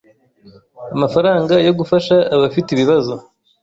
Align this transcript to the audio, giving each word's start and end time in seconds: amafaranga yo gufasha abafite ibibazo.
amafaranga 0.95 1.53
yo 1.67 1.71
gufasha 1.79 2.15
abafite 2.35 2.67
ibibazo. 2.71 3.13